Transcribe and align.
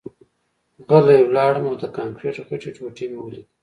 غلی 0.87 1.19
لاړم 1.35 1.63
او 1.69 1.75
د 1.81 1.83
کانکریټ 1.95 2.35
غټې 2.47 2.69
ټوټې 2.75 3.05
مې 3.11 3.19
ولیدې 3.21 3.43